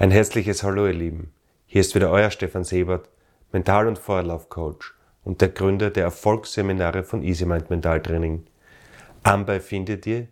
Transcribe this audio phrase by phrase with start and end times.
[0.00, 1.30] Ein herzliches Hallo, ihr Lieben.
[1.66, 3.10] Hier ist wieder euer Stefan Sebert,
[3.52, 8.46] Mental- und Vorlaufcoach und der Gründer der Erfolgsseminare von Easy Mind Mental Training.
[9.22, 10.28] Anbei findet ihr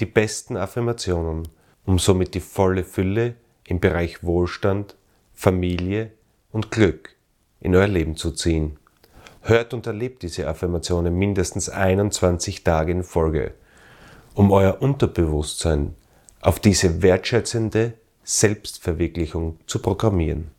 [0.00, 1.46] die besten Affirmationen,
[1.86, 4.96] um somit die volle Fülle im Bereich Wohlstand,
[5.32, 6.10] Familie
[6.50, 7.14] und Glück
[7.60, 8.76] in euer Leben zu ziehen.
[9.42, 13.54] Hört und erlebt diese Affirmationen mindestens 21 Tage in Folge,
[14.34, 15.94] um euer Unterbewusstsein
[16.40, 20.50] auf diese wertschätzende Selbstverwirklichung zu programmieren.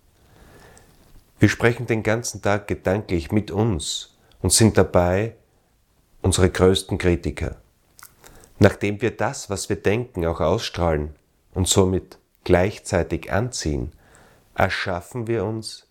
[1.39, 5.35] Wir sprechen den ganzen Tag gedanklich mit uns und sind dabei
[6.21, 7.57] unsere größten Kritiker.
[8.59, 11.15] Nachdem wir das, was wir denken, auch ausstrahlen
[11.53, 13.91] und somit gleichzeitig anziehen,
[14.55, 15.87] erschaffen wir uns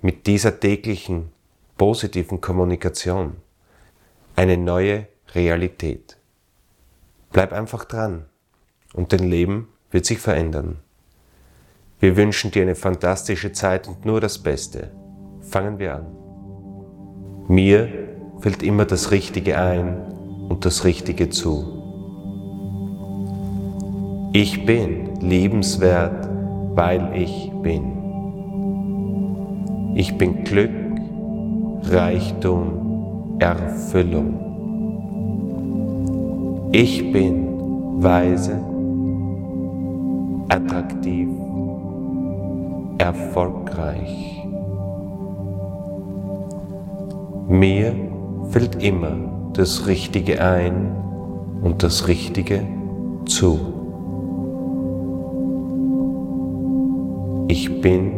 [0.00, 1.30] mit dieser täglichen
[1.78, 3.36] positiven Kommunikation
[4.36, 6.16] eine neue Realität.
[7.30, 8.26] Bleib einfach dran
[8.92, 10.80] und dein Leben wird sich verändern.
[12.02, 14.90] Wir wünschen dir eine fantastische Zeit und nur das Beste.
[15.40, 16.06] Fangen wir an.
[17.46, 17.88] Mir
[18.40, 21.62] fällt immer das Richtige ein und das Richtige zu.
[24.32, 26.28] Ich bin liebenswert,
[26.74, 27.92] weil ich bin.
[29.94, 30.72] Ich bin Glück,
[31.84, 34.40] Reichtum, Erfüllung.
[36.72, 38.60] Ich bin weise,
[40.48, 41.28] attraktiv,
[43.02, 44.46] erfolgreich.
[47.48, 47.94] Mir
[48.50, 50.94] fällt immer das Richtige ein
[51.64, 52.60] und das Richtige
[53.26, 53.58] zu.
[57.48, 58.12] Ich bin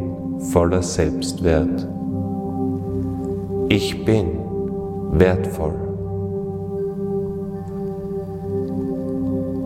[0.52, 1.88] voller Selbstwert.
[3.70, 4.26] Ich bin
[5.12, 5.72] wertvoll.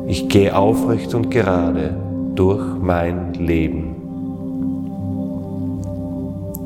[0.06, 1.96] Ich gehe aufrecht und gerade
[2.36, 3.87] durch mein Leben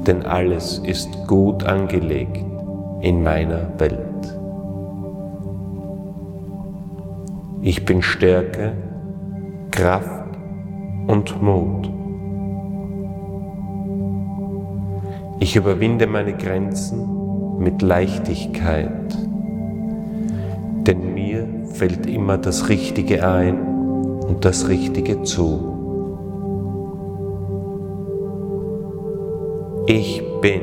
[0.06, 2.45] denn alles ist gut angelegt
[3.00, 4.39] in meiner Welt.
[7.61, 8.73] Ich bin Stärke,
[9.70, 10.36] Kraft
[11.07, 11.90] und Mut.
[15.39, 19.17] Ich überwinde meine Grenzen mit Leichtigkeit,
[20.86, 23.61] denn mir fällt immer das Richtige ein
[24.27, 25.71] und das Richtige zu.
[29.87, 30.61] Ich bin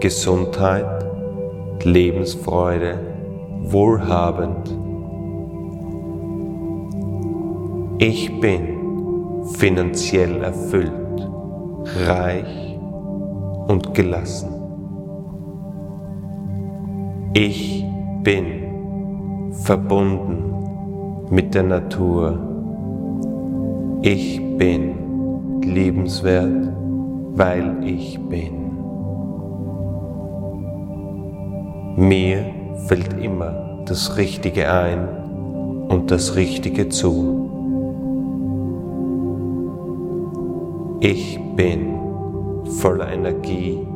[0.00, 1.04] Gesundheit,
[1.84, 2.98] Lebensfreude,
[3.64, 4.74] wohlhabend.
[7.98, 11.28] Ich bin finanziell erfüllt,
[12.06, 12.78] reich
[13.68, 14.54] und gelassen.
[17.34, 17.84] Ich
[18.22, 22.38] bin verbunden mit der Natur.
[24.00, 26.85] Ich bin liebenswert
[27.36, 28.78] weil ich bin.
[31.96, 32.46] Mir
[32.86, 35.06] fällt immer das Richtige ein
[35.88, 37.50] und das Richtige zu.
[41.00, 41.98] Ich bin
[42.80, 43.86] voller Energie,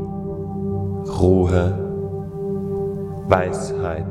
[1.19, 1.79] Ruhe,
[3.27, 4.05] Weisheit.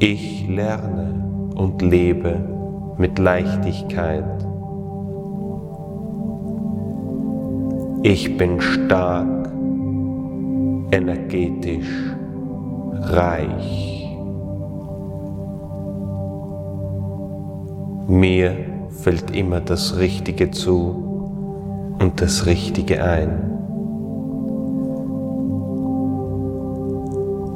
[0.00, 2.54] Ich lerne und lebe
[2.98, 4.24] mit Leichtigkeit.
[8.02, 9.48] Ich bin stark,
[10.90, 12.14] energetisch,
[13.00, 14.08] reich.
[18.06, 18.56] Mir
[18.90, 21.04] fällt immer das Richtige zu
[21.98, 23.54] und das Richtige ein.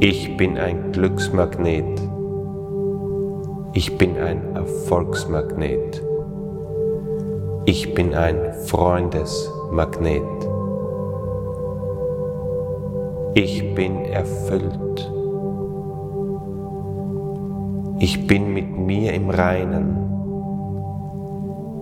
[0.00, 2.07] Ich bin ein Glücksmagnet.
[3.78, 6.02] Ich bin ein Erfolgsmagnet.
[7.64, 10.48] Ich bin ein Freundesmagnet.
[13.34, 15.12] Ich bin erfüllt.
[18.00, 19.96] Ich bin mit mir im Reinen.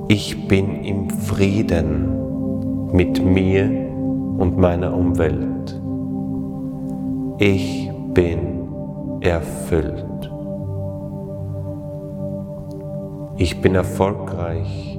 [0.09, 3.71] Ich bin im Frieden mit mir
[4.37, 5.81] und meiner Umwelt.
[7.39, 8.69] Ich bin
[9.23, 10.16] erfüllt.
[13.39, 14.99] Ich bin erfolgreich.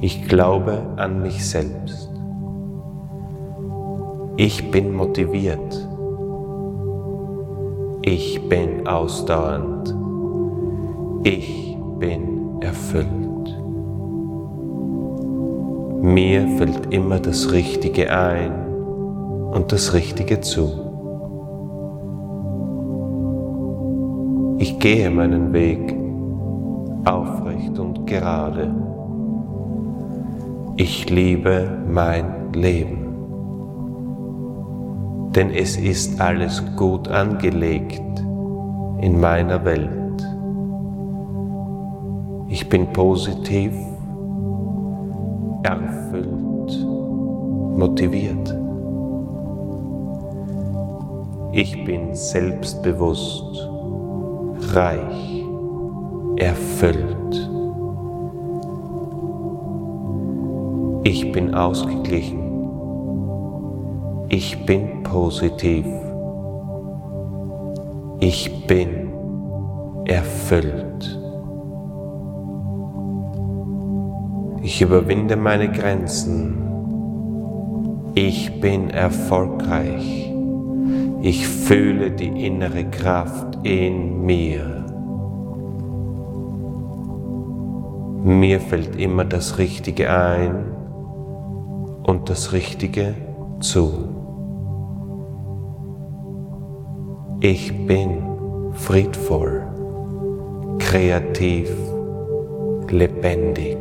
[0.00, 2.08] Ich glaube an mich selbst.
[4.36, 5.88] Ich bin motiviert.
[8.02, 9.92] Ich bin ausdauernd.
[11.24, 13.08] Ich bin erfüllt.
[16.00, 18.52] Mir fällt immer das Richtige ein
[19.52, 20.70] und das Richtige zu.
[24.58, 26.03] Ich gehe meinen Weg
[27.04, 28.74] aufrecht und gerade.
[30.76, 33.04] Ich liebe mein Leben.
[35.34, 38.02] Denn es ist alles gut angelegt
[39.00, 39.90] in meiner Welt.
[42.48, 43.72] Ich bin positiv,
[45.64, 46.86] erfüllt,
[47.76, 48.56] motiviert.
[51.52, 53.68] Ich bin selbstbewusst,
[54.74, 55.33] reich,
[56.36, 57.50] erfüllt.
[61.04, 62.40] Ich bin ausgeglichen.
[64.28, 65.86] Ich bin positiv.
[68.20, 69.10] Ich bin
[70.06, 71.20] erfüllt.
[74.62, 76.58] Ich überwinde meine Grenzen.
[78.14, 80.32] Ich bin erfolgreich.
[81.20, 84.83] Ich fühle die innere Kraft in mir.
[88.26, 90.64] Mir fällt immer das Richtige ein
[92.06, 93.14] und das Richtige
[93.60, 93.92] zu.
[97.40, 98.22] Ich bin
[98.72, 99.62] friedvoll,
[100.78, 101.70] kreativ,
[102.88, 103.76] lebendig.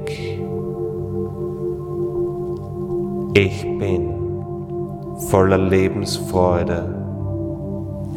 [3.36, 4.14] Ich bin
[5.30, 6.94] voller Lebensfreude,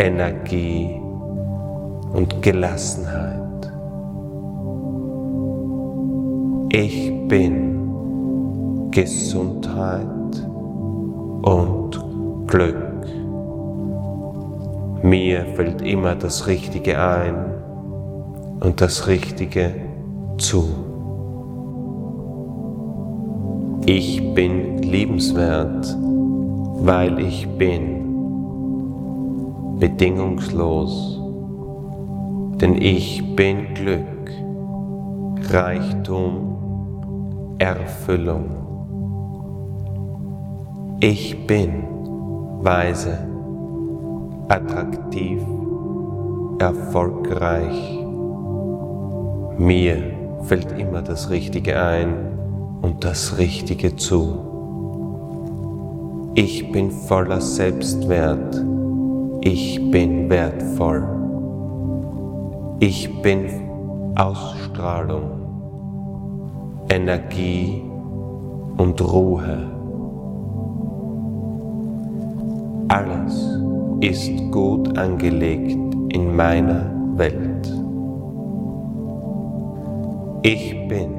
[0.01, 1.01] Energie
[2.13, 3.46] und Gelassenheit.
[6.71, 10.07] Ich bin Gesundheit
[11.43, 12.01] und
[12.47, 13.07] Glück.
[15.03, 17.37] Mir fällt immer das Richtige ein
[18.61, 19.75] und das Richtige
[20.39, 20.65] zu.
[23.87, 25.97] Ich bin liebenswert,
[26.81, 27.97] weil ich bin
[29.79, 31.21] bedingungslos,
[32.61, 34.31] denn ich bin Glück,
[35.53, 36.56] Reichtum,
[37.59, 38.51] Erfüllung.
[41.01, 41.85] Ich bin
[42.63, 43.19] weise,
[44.49, 45.41] attraktiv,
[46.59, 47.99] erfolgreich.
[49.59, 49.97] Mir
[50.43, 52.15] fällt immer das Richtige ein
[52.83, 54.39] und das Richtige zu.
[56.35, 58.63] Ich bin voller Selbstwert.
[59.41, 61.07] Ich bin wertvoll.
[62.81, 63.47] Ich bin
[64.17, 65.36] Ausstrahlung,
[66.89, 67.83] Energie
[68.77, 69.71] und Ruhe.
[72.89, 73.61] Alles
[74.01, 75.77] ist gut angelegt
[76.11, 77.73] in meiner Welt.
[80.43, 81.15] Ich bin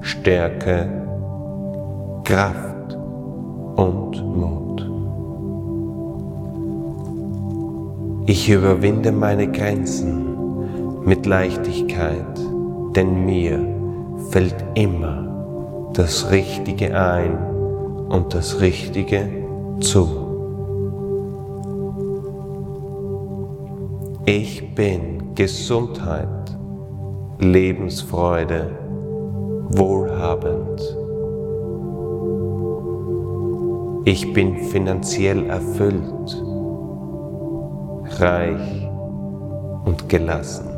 [0.00, 0.88] Stärke,
[2.24, 2.96] Kraft
[3.76, 4.90] und Mut.
[8.26, 12.40] Ich überwinde meine Grenzen mit Leichtigkeit,
[12.96, 13.75] denn mir
[14.36, 17.38] fällt immer das Richtige ein
[18.10, 19.30] und das Richtige
[19.80, 20.06] zu.
[24.26, 26.54] Ich bin Gesundheit,
[27.38, 28.72] Lebensfreude,
[29.70, 30.82] wohlhabend.
[34.04, 36.42] Ich bin finanziell erfüllt,
[38.20, 38.86] reich
[39.86, 40.75] und gelassen.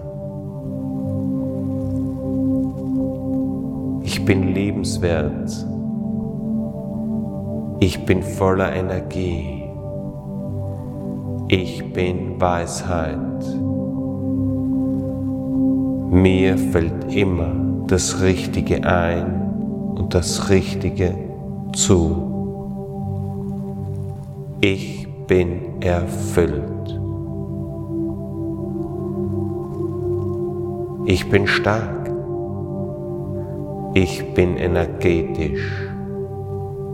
[4.29, 5.67] Bin lebenswert.
[7.81, 9.65] Ich bin voller Energie.
[11.49, 13.17] Ich bin Weisheit.
[16.11, 17.55] Mir fällt immer
[17.87, 21.15] das Richtige ein und das Richtige
[21.73, 22.13] zu.
[24.61, 27.01] Ich bin erfüllt.
[31.07, 31.98] Ich bin stark.
[33.95, 35.89] Ich bin energetisch.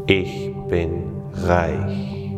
[0.06, 2.30] Ich bin reich.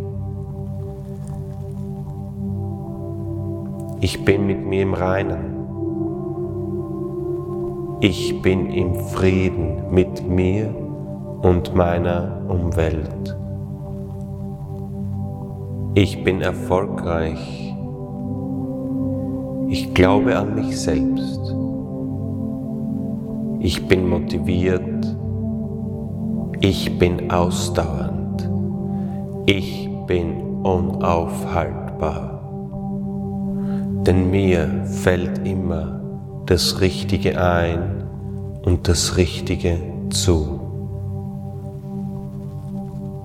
[4.01, 5.57] Ich bin mit mir im Reinen.
[8.01, 10.75] Ich bin im Frieden mit mir
[11.43, 13.37] und meiner Umwelt.
[15.95, 17.75] Ich bin erfolgreich.
[19.69, 21.46] Ich glaube an mich selbst.
[23.67, 25.17] Ich bin motiviert.
[26.61, 28.49] Ich bin ausdauernd.
[29.47, 32.37] Ich bin unaufhaltbar
[34.07, 36.01] denn mir fällt immer
[36.47, 38.05] das Richtige ein
[38.65, 39.79] und das Richtige
[40.11, 40.61] zu.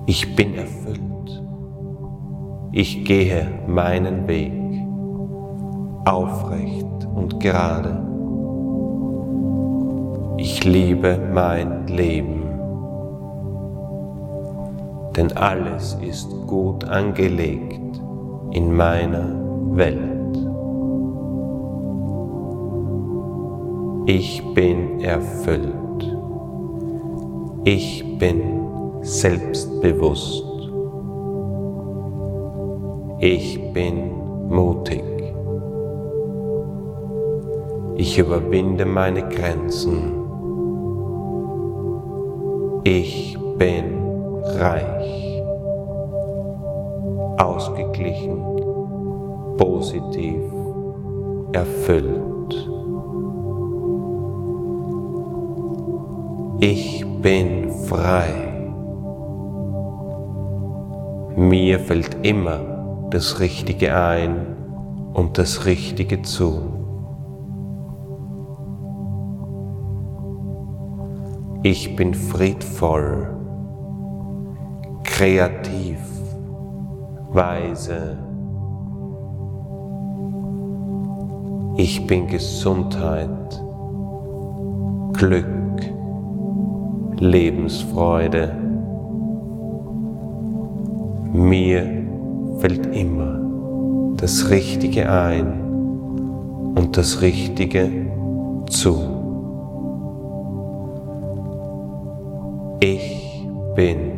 [0.06, 1.42] Ich bin erfüllt.
[2.72, 4.52] Ich gehe meinen Weg.
[6.04, 8.11] aufrecht und gerade.
[10.38, 12.42] Ich liebe mein Leben,
[15.16, 18.00] denn alles ist gut angelegt
[18.52, 19.28] in meiner
[19.76, 20.12] Welt.
[24.06, 25.72] Ich bin erfüllt.
[27.64, 28.42] Ich bin
[29.02, 30.44] selbstbewusst.
[33.20, 34.10] Ich bin
[34.48, 35.04] mutig.
[37.96, 40.21] Ich überwinde meine Grenzen.
[42.84, 43.96] Ich bin
[44.42, 45.40] reich,
[47.38, 48.42] ausgeglichen,
[49.56, 50.42] positiv,
[51.52, 52.68] erfüllt.
[56.58, 58.32] Ich bin frei.
[61.36, 64.56] Mir fällt immer das Richtige ein
[65.14, 66.81] und das Richtige zu.
[71.64, 73.28] Ich bin friedvoll,
[75.04, 76.00] kreativ,
[77.32, 78.18] weise.
[81.76, 83.62] Ich bin Gesundheit,
[85.12, 85.46] Glück,
[87.20, 88.56] Lebensfreude.
[91.32, 91.84] Mir
[92.58, 93.40] fällt immer
[94.16, 95.62] das Richtige ein
[96.74, 97.88] und das Richtige
[98.68, 99.11] zu.
[103.74, 104.12] Bin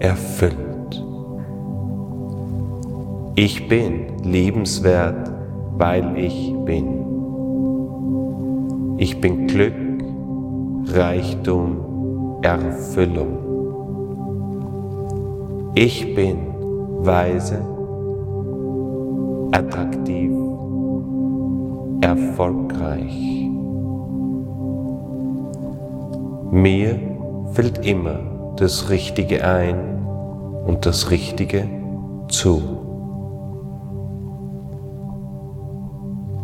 [0.00, 0.56] erfüllt.
[3.34, 5.30] Ich bin liebenswert,
[5.76, 7.04] weil ich bin.
[8.98, 9.74] Ich bin Glück,
[10.94, 13.38] Reichtum, Erfüllung.
[15.74, 16.38] Ich bin
[17.00, 17.60] weise,
[19.52, 20.32] attraktiv,
[22.00, 23.50] erfolgreich.
[26.50, 26.98] Mir
[27.52, 30.06] fällt immer das Richtige ein
[30.66, 31.68] und das Richtige
[32.28, 32.62] zu.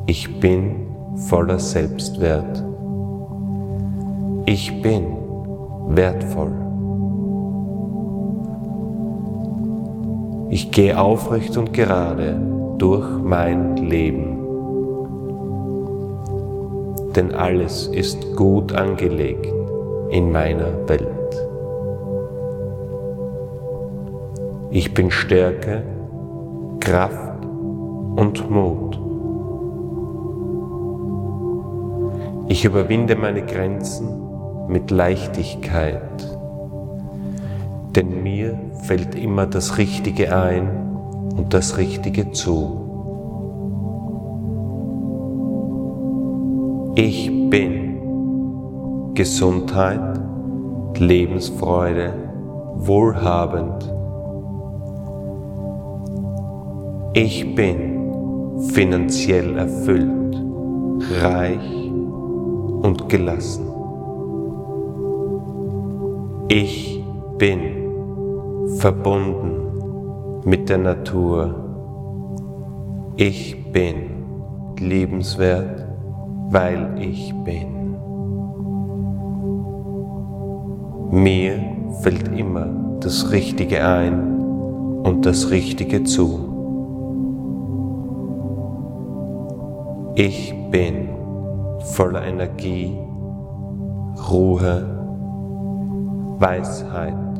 [0.06, 0.88] Ich bin
[1.28, 2.62] voller Selbstwert.
[4.44, 5.06] Ich bin
[5.88, 6.52] wertvoll.
[10.50, 12.38] Ich gehe aufrecht und gerade
[12.76, 14.38] durch mein Leben.
[17.16, 19.46] Denn alles ist gut angelegt
[20.10, 21.21] in meiner Welt.
[24.72, 25.84] Ich bin Stärke,
[26.80, 28.98] Kraft und Mut.
[32.48, 36.02] Ich überwinde meine Grenzen mit Leichtigkeit
[37.94, 40.68] denn mir fällt immer das Richtige ein
[41.36, 42.78] und das Richtige zu.
[46.94, 50.20] Ich bin Gesundheit,
[50.96, 52.14] Lebensfreude,
[52.76, 53.92] wohlhabend.
[57.14, 60.34] Ich bin finanziell erfüllt,
[61.20, 61.90] reich
[62.80, 63.66] und gelassen.
[66.48, 67.04] Ich
[67.36, 67.60] bin
[68.78, 71.54] verbunden mit der Natur.
[73.16, 73.96] Ich bin
[74.78, 75.86] liebenswert,
[76.48, 77.94] weil ich bin.
[81.10, 81.60] Mir
[82.00, 82.68] fällt immer
[83.00, 84.38] das Richtige ein
[85.02, 86.51] und das Richtige zu.
[90.14, 91.08] Ich bin
[91.94, 92.96] voller Energie,
[94.30, 94.86] Ruhe,
[96.38, 97.32] Weisheit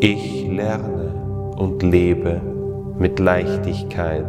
[0.00, 2.40] Ich lerne und lebe
[2.98, 4.26] mit Leichtigkeit.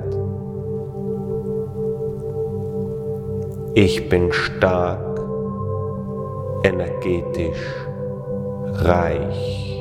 [3.74, 5.20] Ich bin stark,
[6.64, 7.86] energetisch,
[8.66, 9.77] reich.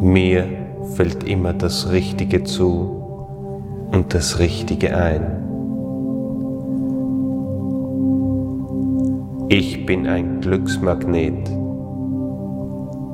[0.00, 0.44] Mir
[0.94, 3.02] fällt immer das Richtige zu
[3.92, 5.44] und das Richtige ein.
[9.48, 11.50] Ich bin ein Glücksmagnet.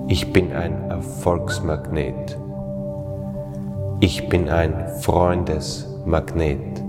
[0.08, 2.38] Ich bin ein Erfolgsmagnet.
[4.00, 6.82] Ich bin ein Freundesmagnet.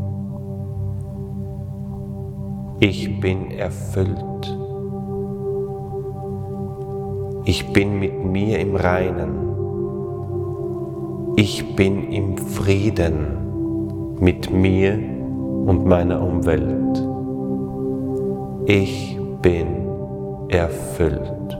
[2.81, 4.57] Ich bin erfüllt.
[7.45, 9.44] Ich bin mit mir im Reinen.
[11.37, 14.97] Ich bin im Frieden mit mir
[15.65, 17.03] und meiner Umwelt.
[18.67, 19.67] Ich bin
[20.47, 21.59] erfüllt.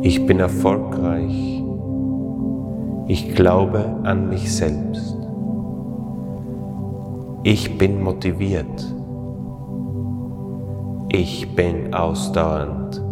[0.00, 1.62] Ich bin erfolgreich.
[3.06, 5.14] Ich glaube an mich selbst.
[7.42, 8.94] Ich bin motiviert.
[11.10, 13.02] Ich bin ausdauernd.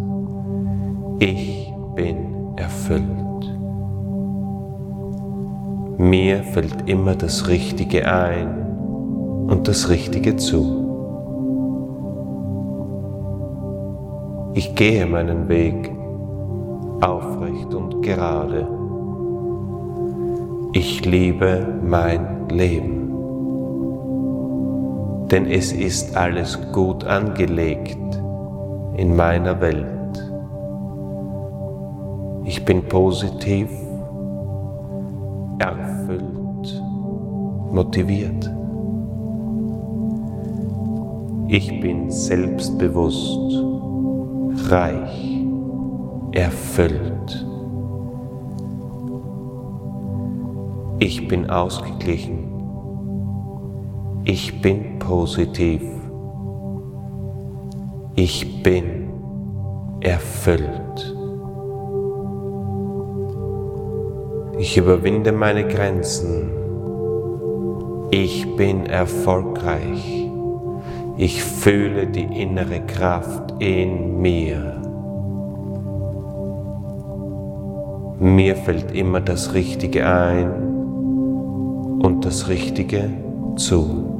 [1.19, 3.20] Ich bin erfüllt.
[6.01, 10.81] Mir fällt immer das Richtige ein und das Richtige zu.
[14.55, 15.91] Ich gehe meinen Weg
[17.01, 18.67] aufrecht und gerade.
[20.73, 23.13] Ich liebe mein Leben,
[25.29, 28.19] denn es ist alles gut angelegt
[28.97, 29.85] in meiner Welt.
[32.43, 33.69] Ich bin positiv,
[37.81, 38.43] motiviert.
[41.47, 43.53] Ich bin selbstbewusst,
[44.69, 45.43] reich
[46.31, 47.45] erfüllt.
[50.99, 52.51] Ich bin ausgeglichen.
[54.25, 55.81] Ich bin positiv.
[58.15, 59.09] Ich bin
[60.01, 61.15] erfüllt.
[64.59, 66.60] Ich überwinde meine Grenzen.
[68.13, 70.29] Ich bin erfolgreich.
[71.15, 74.81] Ich fühle die innere Kraft in mir.
[78.19, 80.51] Mir fällt immer das Richtige ein
[82.01, 83.09] und das Richtige
[83.55, 84.11] zu.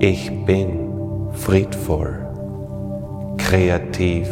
[0.00, 0.70] Ich bin
[1.30, 2.18] friedvoll,
[3.38, 4.28] kreativ,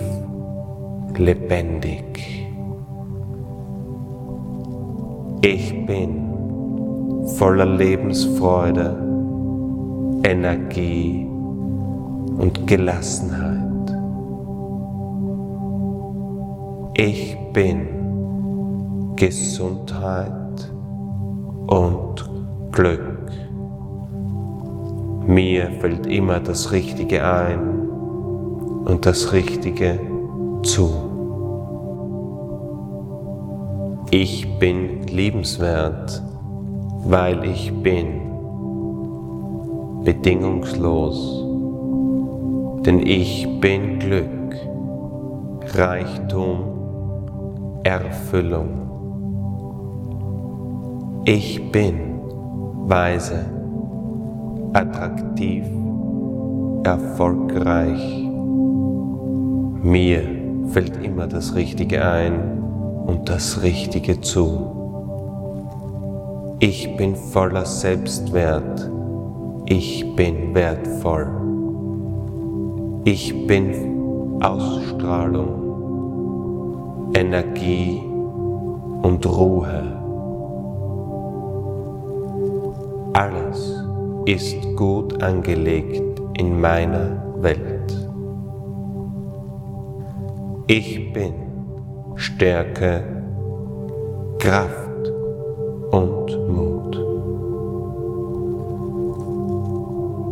[1.16, 2.48] lebendig.
[5.44, 6.21] Ich bin
[7.42, 8.96] voller Lebensfreude,
[10.22, 11.26] Energie
[12.38, 13.96] und Gelassenheit.
[16.94, 20.70] Ich bin Gesundheit
[21.66, 22.30] und
[22.70, 23.28] Glück.
[25.26, 27.88] Mir fällt immer das Richtige ein
[28.84, 29.98] und das Richtige
[30.62, 30.92] zu.
[34.12, 36.22] Ich bin liebenswert,
[37.04, 38.06] weil ich bin
[40.04, 41.44] bedingungslos,
[42.84, 44.56] denn ich bin Glück,
[45.74, 46.72] Reichtum
[47.84, 48.82] Erfüllung.
[51.24, 52.20] Ich bin
[52.86, 53.44] weise,
[54.72, 55.64] attraktiv,
[56.84, 58.28] erfolgreich.
[59.82, 60.22] Mir
[60.68, 62.62] fällt immer das Richtige ein
[63.06, 64.81] und das Richtige zu.
[66.64, 68.88] Ich bin voller Selbstwert.
[69.66, 71.26] Ich bin wertvoll.
[73.02, 75.58] Ich bin Ausstrahlung.
[77.16, 78.00] Energie
[79.02, 79.82] und Ruhe.
[83.12, 83.84] Alles
[84.26, 87.92] ist gut angelegt in meiner Welt.
[90.68, 91.34] Ich bin
[92.14, 93.02] Stärke,
[94.38, 94.81] Kraft
[95.92, 96.98] und Mut.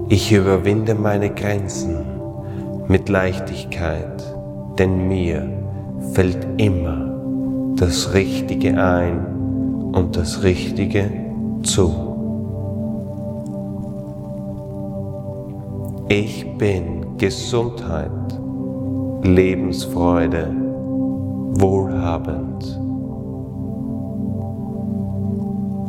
[0.08, 2.04] Ich überwinde meine Grenzen
[2.88, 4.24] mit Leichtigkeit,
[4.78, 5.48] denn mir
[6.12, 7.14] fällt immer
[7.76, 9.24] das Richtige ein
[9.92, 11.10] und das Richtige
[11.62, 12.10] zu.
[16.08, 18.10] Ich bin Gesundheit,
[19.22, 20.50] Lebensfreude,
[21.52, 22.89] wohlhabend.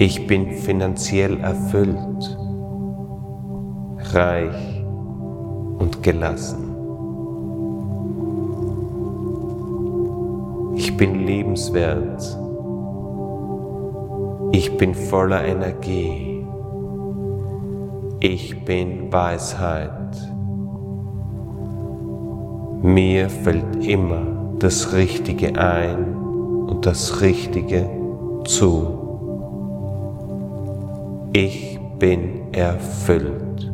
[0.03, 2.35] Ich bin finanziell erfüllt,
[4.15, 4.83] reich
[5.77, 6.75] und gelassen.
[10.75, 12.35] Ich bin lebenswert.
[14.53, 16.47] Ich bin voller Energie.
[18.21, 20.17] Ich bin Weisheit.
[22.81, 24.23] Mir fällt immer
[24.57, 27.87] das Richtige ein und das Richtige
[28.45, 29.00] zu.
[31.33, 33.71] Ich bin erfüllt.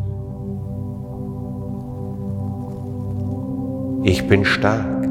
[4.03, 5.09] Ich bin stark.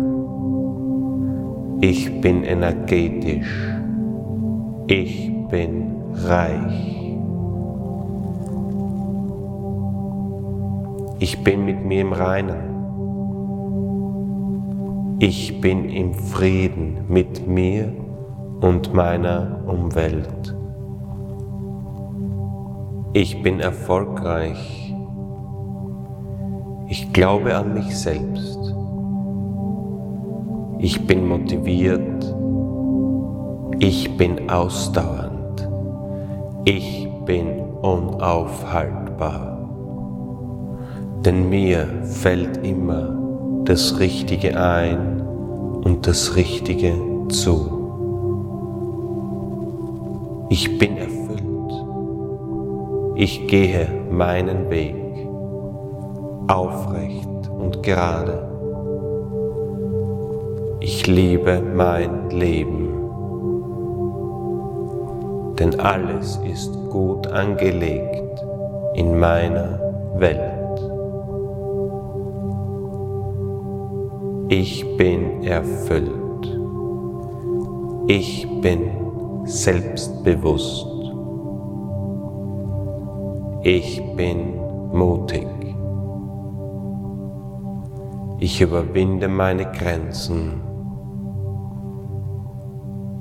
[1.81, 3.69] Ich bin energetisch.
[4.87, 5.91] Ich bin
[6.25, 7.17] reich.
[11.19, 12.77] Ich bin mit mir im Reinen.
[15.19, 17.93] Ich bin im Frieden mit mir
[18.61, 20.56] und meiner Umwelt.
[23.19, 24.93] Ich bin erfolgreich.
[26.87, 28.59] Ich glaube an mich selbst.
[30.81, 32.35] Ich bin motiviert.
[33.79, 35.67] Ich bin ausdauernd.
[36.67, 39.67] Ich bin unaufhaltbar.
[41.25, 43.19] Denn mir fällt immer
[43.65, 46.93] das Richtige ein und das Richtige
[47.31, 47.71] zu.
[50.51, 51.16] Ich bin erfüllt.
[53.19, 54.95] Ich gehe meinen Weg
[56.49, 58.47] aufrecht und gerade.
[60.81, 62.93] Ich liebe mein Leben,
[65.59, 68.45] denn alles ist gut angelegt
[68.93, 69.81] in meiner
[70.17, 70.79] Welt.
[74.51, 76.61] Ich bin erfüllt.
[78.09, 78.91] Ich bin
[79.47, 80.96] selbstbewusst.
[83.69, 84.61] Ich bin
[84.93, 85.49] mutig.
[88.39, 90.61] Ich überwinde meine Grenzen.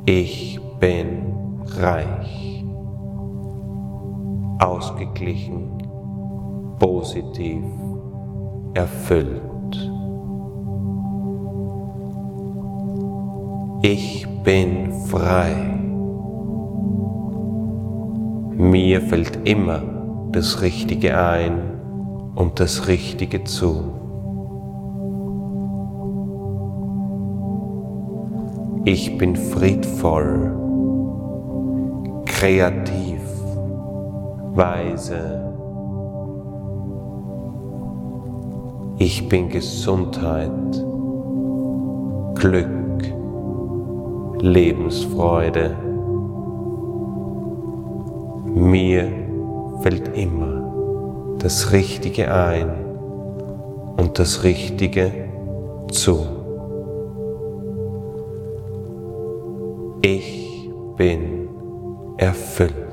[0.05, 1.33] Ich bin
[1.79, 2.63] reich,
[4.59, 5.79] ausgeglichen,
[6.77, 7.63] positiv,
[8.75, 9.41] erfüllt.
[13.81, 15.55] Ich bin frei.
[18.57, 19.94] Mir fällt immer
[20.35, 21.61] das Richtige ein
[22.35, 23.85] und das Richtige zu.
[28.83, 30.51] Ich bin friedvoll,
[32.25, 33.21] kreativ,
[34.53, 35.53] weise.
[38.97, 40.51] Ich bin Gesundheit,
[42.35, 42.69] Glück.
[44.41, 45.75] Lebensfreude.
[48.53, 49.24] Mir
[49.85, 52.71] fällt immer das Richtige ein
[53.97, 55.11] und das Richtige
[55.91, 56.25] zu.
[60.01, 61.49] Ich bin
[62.17, 62.84] erfüllt.